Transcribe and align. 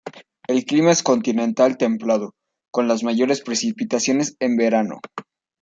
El 0.47 0.65
clima 0.65 0.89
es 0.89 1.03
continental 1.03 1.77
templado, 1.77 2.33
con 2.71 2.87
las 2.87 3.03
mayores 3.03 3.41
precipitaciones 3.41 4.35
en 4.39 4.57
verano. 4.57 4.99